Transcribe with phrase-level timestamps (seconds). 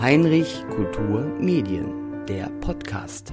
[0.00, 3.32] Heinrich Kultur Medien, der Podcast.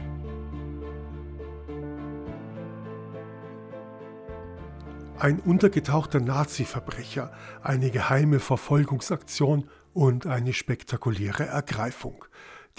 [5.20, 7.32] Ein untergetauchter Nazi-Verbrecher,
[7.62, 12.26] eine geheime Verfolgungsaktion und eine spektakuläre Ergreifung.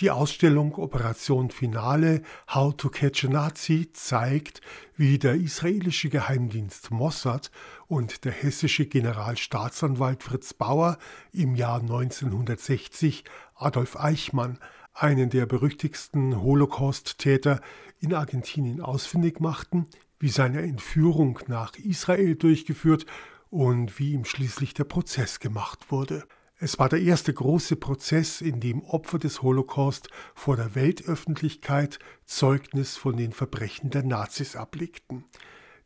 [0.00, 2.22] Die Ausstellung Operation Finale
[2.54, 4.60] How to Catch a Nazi zeigt,
[4.96, 7.50] wie der israelische Geheimdienst Mossad
[7.88, 10.98] und der hessische Generalstaatsanwalt Fritz Bauer
[11.32, 13.24] im Jahr 1960
[13.56, 14.60] Adolf Eichmann,
[14.94, 17.60] einen der berüchtigsten Holocaust-Täter
[17.98, 19.88] in Argentinien ausfindig machten,
[20.20, 23.04] wie seine Entführung nach Israel durchgeführt
[23.50, 26.22] und wie ihm schließlich der Prozess gemacht wurde.
[26.60, 32.96] Es war der erste große Prozess, in dem Opfer des Holocaust vor der Weltöffentlichkeit Zeugnis
[32.96, 35.24] von den Verbrechen der Nazis ablegten.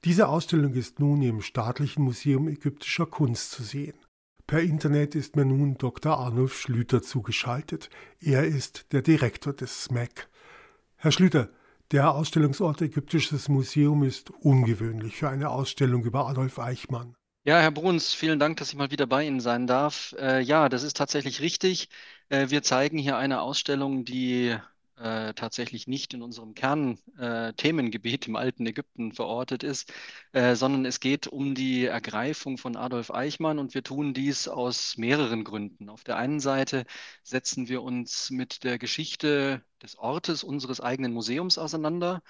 [0.04, 3.98] Diese Ausstellung ist nun im Staatlichen Museum ägyptischer Kunst zu sehen.
[4.46, 6.16] Per Internet ist mir nun Dr.
[6.16, 7.90] Arnulf Schlüter zugeschaltet.
[8.18, 10.30] Er ist der Direktor des SMAC.
[10.96, 11.50] Herr Schlüter,
[11.90, 17.14] der Ausstellungsort Ägyptisches Museum ist ungewöhnlich für eine Ausstellung über Adolf Eichmann.
[17.44, 20.14] Ja, Herr Bruns, vielen Dank, dass ich mal wieder bei Ihnen sein darf.
[20.18, 21.88] Äh, ja, das ist tatsächlich richtig.
[22.28, 24.56] Äh, wir zeigen hier eine Ausstellung, die
[24.96, 29.92] äh, tatsächlich nicht in unserem Kernthemengebiet im alten Ägypten verortet ist,
[30.32, 34.96] äh, sondern es geht um die Ergreifung von Adolf Eichmann und wir tun dies aus
[34.96, 35.88] mehreren Gründen.
[35.88, 36.84] Auf der einen Seite
[37.24, 42.22] setzen wir uns mit der Geschichte des Ortes unseres eigenen Museums auseinander,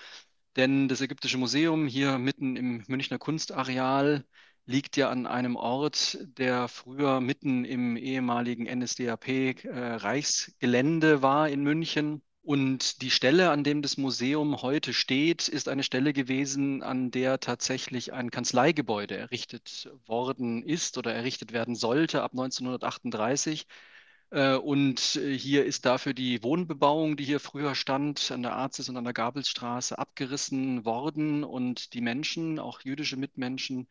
[0.57, 4.25] denn das Ägyptische Museum hier mitten im Münchner Kunstareal
[4.73, 12.23] liegt ja an einem Ort, der früher mitten im ehemaligen NSDAP-Reichsgelände äh, war in München.
[12.43, 17.39] Und die Stelle, an dem das Museum heute steht, ist eine Stelle gewesen, an der
[17.39, 23.67] tatsächlich ein Kanzleigebäude errichtet worden ist oder errichtet werden sollte ab 1938.
[24.31, 28.89] Äh, und äh, hier ist dafür die Wohnbebauung, die hier früher stand, an der Arzis
[28.89, 31.45] und an der Gabelsstraße abgerissen worden.
[31.45, 33.87] Und die Menschen, auch jüdische Mitmenschen,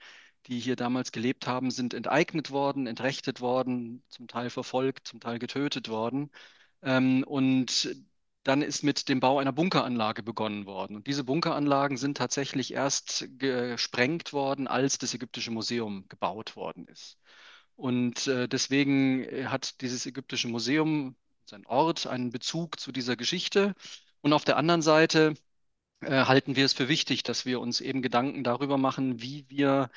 [0.47, 5.39] die hier damals gelebt haben, sind enteignet worden, entrechtet worden, zum Teil verfolgt, zum Teil
[5.39, 6.31] getötet worden.
[6.81, 7.95] Ähm, und
[8.43, 10.95] dann ist mit dem Bau einer Bunkeranlage begonnen worden.
[10.95, 17.17] Und diese Bunkeranlagen sind tatsächlich erst gesprengt worden, als das Ägyptische Museum gebaut worden ist.
[17.75, 21.15] Und äh, deswegen äh, hat dieses Ägyptische Museum,
[21.45, 23.75] sein Ort, einen Bezug zu dieser Geschichte.
[24.21, 25.35] Und auf der anderen Seite
[26.01, 29.89] äh, halten wir es für wichtig, dass wir uns eben Gedanken darüber machen, wie wir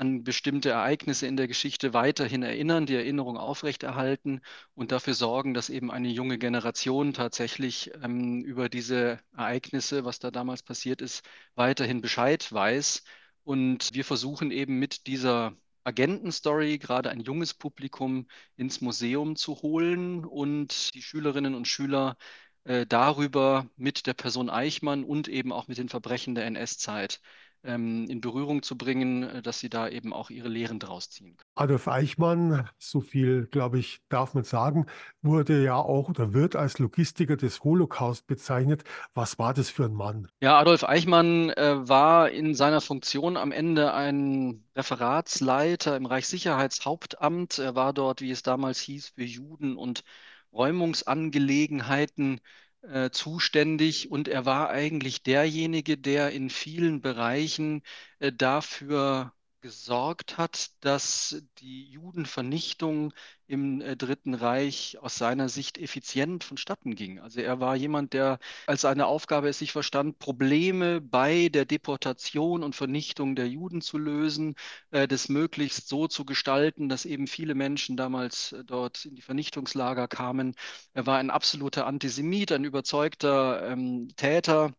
[0.00, 4.40] an bestimmte Ereignisse in der Geschichte weiterhin erinnern, die Erinnerung aufrechterhalten
[4.74, 10.30] und dafür sorgen, dass eben eine junge Generation tatsächlich ähm, über diese Ereignisse, was da
[10.30, 11.22] damals passiert ist,
[11.54, 13.04] weiterhin Bescheid weiß.
[13.44, 20.24] Und wir versuchen eben mit dieser Agentenstory gerade ein junges Publikum ins Museum zu holen
[20.24, 22.16] und die Schülerinnen und Schüler
[22.64, 27.20] äh, darüber mit der Person Eichmann und eben auch mit den Verbrechen der NS-Zeit
[27.64, 31.36] ähm, in Berührung zu bringen, äh, dass sie da eben auch ihre Lehren draus ziehen
[31.36, 31.50] können.
[31.54, 34.86] Adolf Eichmann, so viel, glaube ich, darf man sagen,
[35.22, 38.84] wurde ja auch oder wird als Logistiker des Holocaust bezeichnet.
[39.14, 40.28] Was war das für ein Mann?
[40.40, 47.58] Ja, Adolf Eichmann äh, war in seiner Funktion am Ende ein Referatsleiter im Reichssicherheitshauptamt.
[47.58, 50.04] Er war dort, wie es damals hieß, für Juden und
[50.52, 52.40] Räumungsangelegenheiten
[52.82, 57.82] äh, zuständig und er war eigentlich derjenige, der in vielen Bereichen
[58.18, 63.12] äh, dafür gesorgt hat, dass die Judenvernichtung
[63.46, 67.18] im äh, Dritten Reich aus seiner Sicht effizient vonstatten ging.
[67.20, 72.62] Also er war jemand, der als seine Aufgabe es sich verstand, Probleme bei der Deportation
[72.62, 74.54] und Vernichtung der Juden zu lösen,
[74.90, 79.22] äh, das möglichst so zu gestalten, dass eben viele Menschen damals äh, dort in die
[79.22, 80.54] Vernichtungslager kamen.
[80.94, 84.74] Er war ein absoluter Antisemit, ein überzeugter ähm, Täter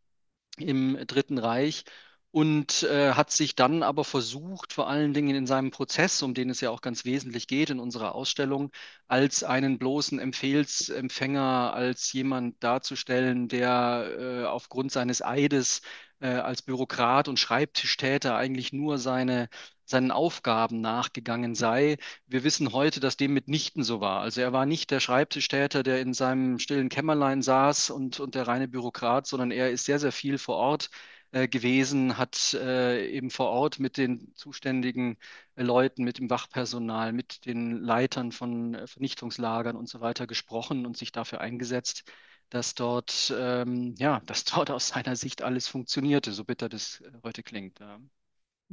[0.57, 1.85] im Dritten Reich
[2.31, 6.49] und äh, hat sich dann aber versucht, vor allen Dingen in seinem Prozess, um den
[6.49, 8.71] es ja auch ganz wesentlich geht in unserer Ausstellung,
[9.07, 15.81] als einen bloßen Empfehlsempfänger, als jemand darzustellen, der äh, aufgrund seines Eides
[16.19, 19.49] äh, als Bürokrat und Schreibtischtäter eigentlich nur seine
[19.91, 21.97] seinen Aufgaben nachgegangen sei.
[22.25, 24.21] Wir wissen heute, dass dem mitnichten so war.
[24.21, 28.47] Also er war nicht der Schreibtischtäter, der in seinem stillen Kämmerlein saß und, und der
[28.47, 30.89] reine Bürokrat, sondern er ist sehr, sehr viel vor Ort
[31.31, 35.17] äh, gewesen, hat äh, eben vor Ort mit den zuständigen
[35.55, 40.97] äh, Leuten, mit dem Wachpersonal, mit den Leitern von Vernichtungslagern und so weiter gesprochen und
[40.97, 42.03] sich dafür eingesetzt,
[42.49, 47.11] dass dort, ähm, ja, dass dort aus seiner Sicht alles funktionierte, so bitter das äh,
[47.23, 47.79] heute klingt.
[47.79, 47.99] Ja.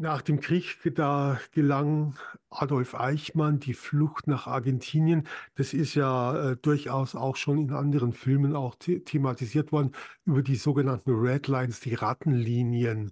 [0.00, 2.14] Nach dem Krieg, da gelang
[2.50, 5.26] Adolf Eichmann die Flucht nach Argentinien.
[5.56, 9.90] Das ist ja äh, durchaus auch schon in anderen Filmen auch the thematisiert worden
[10.24, 13.10] über die sogenannten Red Lines, die Rattenlinien.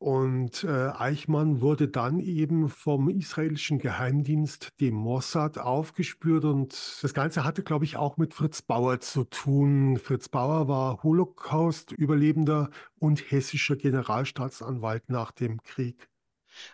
[0.00, 6.46] Und äh, Eichmann wurde dann eben vom israelischen Geheimdienst, dem Mossad, aufgespürt.
[6.46, 9.98] Und das Ganze hatte, glaube ich, auch mit Fritz Bauer zu tun.
[9.98, 16.09] Fritz Bauer war Holocaust-Überlebender und hessischer Generalstaatsanwalt nach dem Krieg.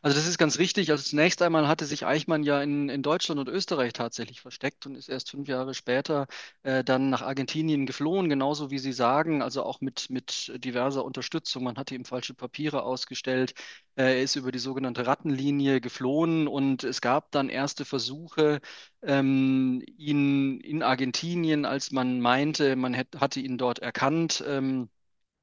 [0.02, 0.90] Also das ist ganz richtig.
[0.90, 4.94] Also zunächst einmal hatte sich Eichmann ja in, in Deutschland und Österreich tatsächlich versteckt und
[4.94, 6.26] ist erst fünf Jahre später
[6.62, 11.64] äh, dann nach Argentinien geflohen, genauso wie Sie sagen, also auch mit, mit diverser Unterstützung.
[11.64, 13.54] Man hatte ihm falsche Papiere ausgestellt.
[13.96, 18.60] Äh, er ist über die sogenannte Rattenlinie geflohen und es gab dann erste Versuche,
[19.02, 24.88] ähm, ihn in Argentinien, als man meinte, man hätte, hatte ihn dort erkannt, ähm,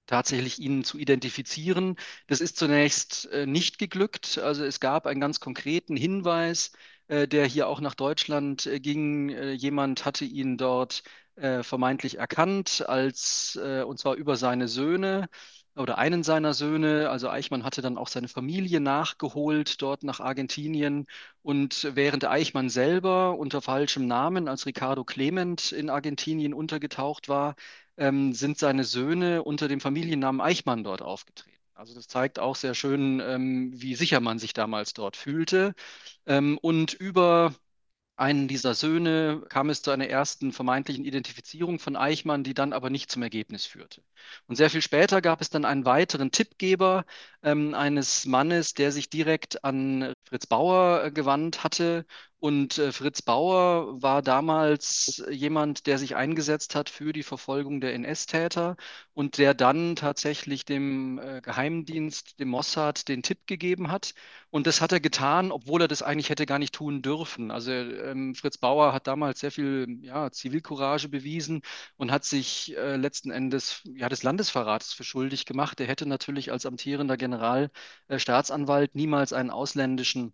[0.05, 1.95] tatsächlich ihn zu identifizieren.
[2.27, 4.37] Das ist zunächst äh, nicht geglückt.
[4.37, 6.71] Also es gab einen ganz konkreten Hinweis,
[7.07, 9.29] äh, der hier auch nach Deutschland äh, ging.
[9.53, 11.03] Jemand hatte ihn dort
[11.35, 15.29] vermeintlich erkannt, als, und zwar über seine Söhne
[15.75, 17.09] oder einen seiner Söhne.
[17.09, 21.07] Also Eichmann hatte dann auch seine Familie nachgeholt dort nach Argentinien.
[21.41, 27.55] Und während Eichmann selber unter falschem Namen als Ricardo Clement in Argentinien untergetaucht war,
[27.97, 31.57] ähm, sind seine Söhne unter dem Familiennamen Eichmann dort aufgetreten.
[31.75, 35.73] Also das zeigt auch sehr schön, ähm, wie sicher man sich damals dort fühlte.
[36.25, 37.55] Ähm, und über
[38.15, 42.89] einen dieser Söhne kam es zu einer ersten vermeintlichen Identifizierung von Eichmann, die dann aber
[42.91, 44.03] nicht zum Ergebnis führte.
[44.47, 47.05] Und sehr viel später gab es dann einen weiteren Tippgeber
[47.41, 52.05] ähm, eines Mannes, der sich direkt an Fritz Bauer äh, gewandt hatte
[52.43, 57.93] und äh, Fritz Bauer war damals jemand, der sich eingesetzt hat für die Verfolgung der
[57.93, 58.75] NS-Täter
[59.13, 64.13] und der dann tatsächlich dem äh, Geheimdienst, dem Mossad, den Tipp gegeben hat.
[64.49, 67.49] Und das hat er getan, obwohl er das eigentlich hätte gar nicht tun dürfen.
[67.49, 71.61] Also ähm, Fritz Bauer hat damals sehr viel ja, Zivilcourage bewiesen
[71.95, 75.79] und hat sich äh, letzten Endes ja, des Landesverrats für schuldig gemacht.
[75.79, 80.33] Er hätte natürlich als amtierender Generalstaatsanwalt niemals einen ausländischen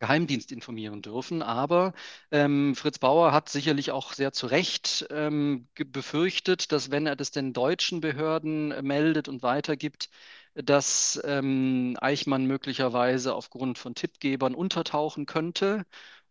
[0.00, 1.42] Geheimdienst informieren dürfen.
[1.42, 1.92] Aber
[2.32, 7.30] ähm, Fritz Bauer hat sicherlich auch sehr zu Recht ähm, befürchtet, dass wenn er das
[7.30, 10.10] den deutschen Behörden äh, meldet und weitergibt,
[10.54, 15.84] dass ähm, Eichmann möglicherweise aufgrund von Tippgebern untertauchen könnte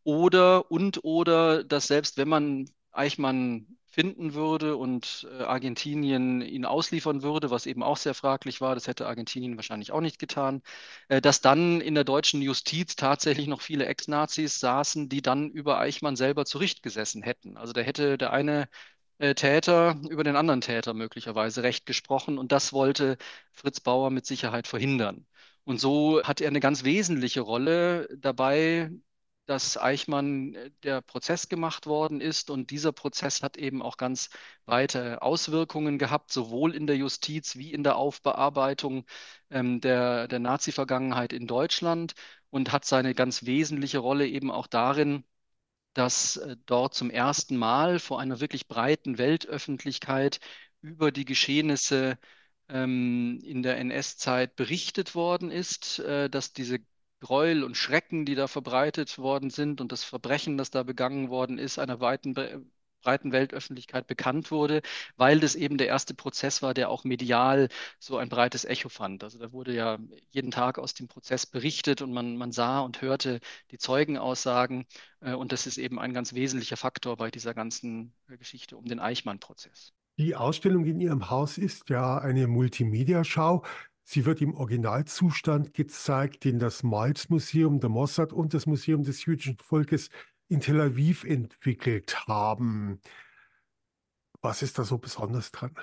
[0.03, 7.21] oder und oder dass selbst wenn man Eichmann finden würde und äh, Argentinien ihn ausliefern
[7.21, 10.61] würde, was eben auch sehr fraglich war, das hätte Argentinien wahrscheinlich auch nicht getan,
[11.09, 15.79] äh, dass dann in der deutschen Justiz tatsächlich noch viele Ex-Nazis saßen, die dann über
[15.79, 17.57] Eichmann selber zu Richt gesessen hätten.
[17.57, 18.69] Also da hätte der eine
[19.17, 23.17] äh, Täter über den anderen Täter möglicherweise Recht gesprochen und das wollte
[23.51, 25.25] Fritz Bauer mit Sicherheit verhindern.
[25.65, 28.91] Und so hat er eine ganz wesentliche Rolle dabei,
[29.49, 32.49] dass Eichmann äh, der Prozess gemacht worden ist.
[32.51, 34.29] Und dieser Prozess hat eben auch ganz
[34.65, 39.05] weite Auswirkungen gehabt, sowohl in der Justiz wie in der Aufbearbeitung
[39.49, 42.13] ähm, der, der Nazi-Vergangenheit in Deutschland
[42.51, 45.23] und hat seine ganz wesentliche Rolle eben auch darin,
[45.93, 50.39] dass äh, dort zum ersten Mal vor einer wirklich breiten Weltöffentlichkeit
[50.81, 52.17] über die Geschehnisse
[52.69, 56.79] ähm, in der NS-Zeit berichtet worden ist, äh, dass diese
[57.19, 61.57] Gräuel und Schrecken, die da verbreitet worden sind und das Verbrechen, das da begangen worden
[61.57, 62.33] ist, einer weiten,
[63.01, 64.81] breiten Weltöffentlichkeit bekannt wurde,
[65.17, 69.23] weil das eben der erste Prozess war, der auch medial so ein breites Echo fand.
[69.23, 69.97] Also da wurde ja
[70.31, 73.39] jeden Tag aus dem Prozess berichtet und man, man sah und hörte
[73.71, 74.85] die Zeugenaussagen.
[75.21, 78.85] Äh, und das ist eben ein ganz wesentlicher Faktor bei dieser ganzen äh, Geschichte um
[78.85, 79.93] den Eichmann-Prozess.
[80.17, 83.63] Die Ausstellung in Ihrem Haus ist ja eine Multimedia-Schau.
[84.11, 89.23] Sie wird im Originalzustand gezeigt, den das Miles Museum der Mossad und das Museum des
[89.23, 90.09] jüdischen Volkes
[90.47, 93.01] in Tel Aviv entwickelt haben.
[94.41, 95.75] Was ist da so besonders dran?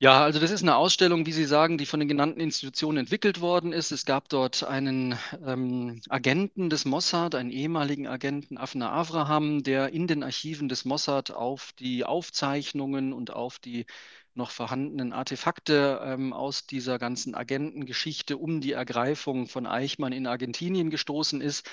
[0.00, 3.40] Ja, also das ist eine Ausstellung, wie Sie sagen, die von den genannten Institutionen entwickelt
[3.40, 3.92] worden ist.
[3.92, 10.08] Es gab dort einen ähm, Agenten des Mossad, einen ehemaligen Agenten, Afna Avraham, der in
[10.08, 13.86] den Archiven des Mossad auf die Aufzeichnungen und auf die
[14.36, 20.90] noch vorhandenen Artefakte ähm, aus dieser ganzen Agentengeschichte um die Ergreifung von Eichmann in Argentinien
[20.90, 21.68] gestoßen ist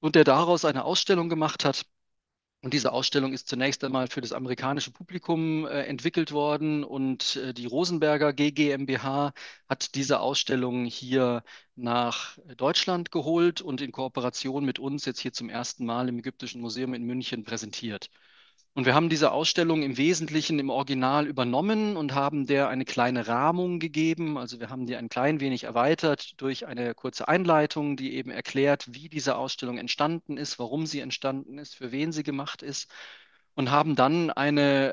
[0.00, 1.84] und der daraus eine Ausstellung gemacht hat.
[2.60, 7.54] Und diese Ausstellung ist zunächst einmal für das amerikanische Publikum äh, entwickelt worden und äh,
[7.54, 9.32] die Rosenberger GmbH
[9.68, 11.44] hat diese Ausstellung hier
[11.76, 16.60] nach Deutschland geholt und in Kooperation mit uns jetzt hier zum ersten Mal im Ägyptischen
[16.60, 18.10] Museum in München präsentiert.
[18.78, 23.26] Und wir haben diese Ausstellung im Wesentlichen im Original übernommen und haben der eine kleine
[23.26, 24.38] Rahmung gegeben.
[24.38, 28.86] Also wir haben die ein klein wenig erweitert durch eine kurze Einleitung, die eben erklärt,
[28.94, 32.88] wie diese Ausstellung entstanden ist, warum sie entstanden ist, für wen sie gemacht ist
[33.58, 34.92] und haben dann eine,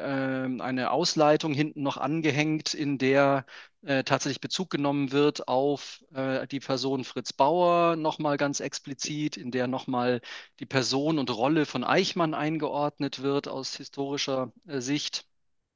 [0.57, 3.45] äh, eine Ausleitung hinten noch angehängt, in der
[3.83, 9.51] äh, tatsächlich Bezug genommen wird auf äh, die Person Fritz Bauer nochmal ganz explizit, in
[9.51, 10.19] der nochmal
[10.59, 15.27] die Person und Rolle von Eichmann eingeordnet wird aus historischer äh, Sicht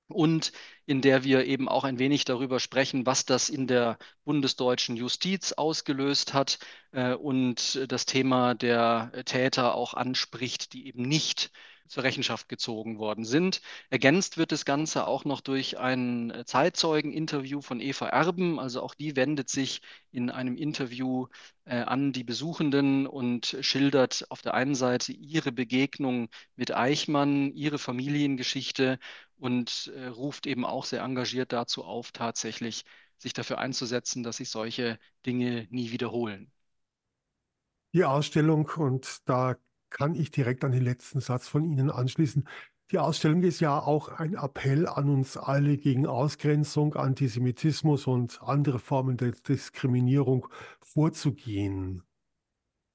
[0.07, 0.51] und
[0.87, 5.51] in der wir eben auch ein wenig darüber sprechen, was das in der bundesdeutschen Justiz
[5.53, 6.57] ausgelöst hat
[6.91, 11.51] äh, und das Thema der Täter auch anspricht, die eben nicht
[11.87, 13.61] zur Rechenschaft gezogen worden sind.
[13.89, 18.59] Ergänzt wird das Ganze auch noch durch ein äh, Zeitzeugeninterview von Eva Erben.
[18.59, 19.81] Also auch die wendet sich
[20.11, 21.27] in einem Interview
[21.65, 27.79] äh, an die Besuchenden und schildert auf der einen Seite ihre Begegnung mit Eichmann, ihre
[27.79, 28.99] Familiengeschichte
[29.37, 32.85] und äh, ruft eben auch sehr engagiert dazu auf, tatsächlich
[33.17, 36.51] sich dafür einzusetzen, dass sich solche Dinge nie wiederholen.
[37.93, 39.55] Die Ausstellung, und da
[39.89, 42.47] kann ich direkt an den letzten Satz von Ihnen anschließen.
[42.91, 48.79] Die Ausstellung ist ja auch ein Appell an uns alle gegen Ausgrenzung, Antisemitismus und andere
[48.79, 50.47] Formen der Diskriminierung
[50.81, 52.03] vorzugehen.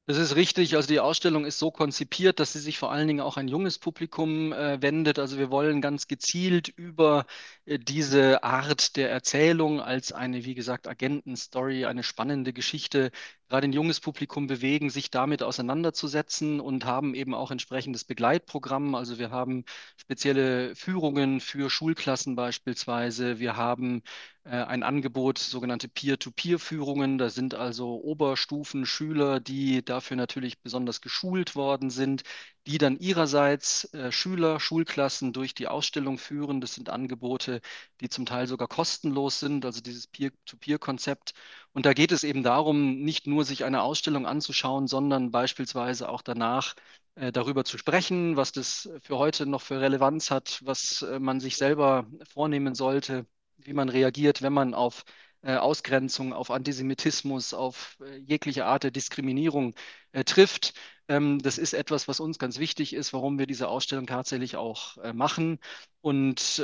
[0.07, 0.77] Das ist richtig.
[0.77, 3.79] Also die Ausstellung ist so konzipiert, dass sie sich vor allen Dingen auch ein junges
[3.79, 5.19] Publikum äh, wendet.
[5.19, 7.25] Also wir wollen ganz gezielt über
[7.65, 13.13] äh, diese Art der Erzählung als eine, wie gesagt, Agentenstory, eine spannende Geschichte
[13.49, 18.95] gerade ein junges Publikum bewegen, sich damit auseinanderzusetzen und haben eben auch entsprechendes Begleitprogramm.
[18.95, 19.65] Also wir haben
[19.97, 23.39] spezielle Führungen für Schulklassen beispielsweise.
[23.39, 24.03] Wir haben
[24.45, 27.19] äh, ein Angebot, sogenannte Peer-to-Peer-Führungen.
[27.19, 32.23] Da sind also Oberstufenschüler, die dafür natürlich besonders geschult worden sind,
[32.67, 36.61] die dann ihrerseits äh, Schüler, Schulklassen durch die Ausstellung führen.
[36.61, 37.61] Das sind Angebote,
[38.01, 41.35] die zum Teil sogar kostenlos sind, also dieses Peer-to-Peer-Konzept.
[41.75, 46.23] Und da geht es eben darum, nicht nur sich eine Ausstellung anzuschauen, sondern beispielsweise auch
[46.23, 46.75] danach
[47.16, 51.40] äh, darüber zu sprechen, was das für heute noch für Relevanz hat, was äh, man
[51.40, 53.26] sich selber vornehmen sollte,
[53.59, 55.04] wie man reagiert, wenn man auf
[55.43, 59.75] äh, Ausgrenzung, auf Antisemitismus, auf jegliche Art der Diskriminierung
[60.26, 60.75] trifft.
[61.09, 64.97] Ähm, das ist etwas, was uns ganz wichtig ist, warum wir diese Ausstellung tatsächlich auch
[65.12, 65.59] machen.
[66.00, 66.62] Und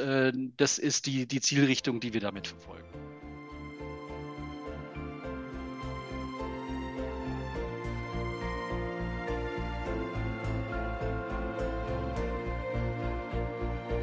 [0.56, 3.09] das ist die, die Zielrichtung, die wir damit verfolgen.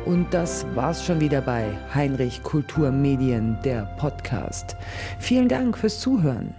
[0.08, 4.78] Und das war's schon wieder bei Heinrich Kulturmedien, der Podcast.
[5.20, 6.56] Vielen Dank fürs Zuhören.